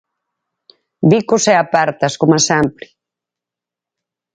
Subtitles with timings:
[1.11, 2.85] Bicos e apertas coma sempre.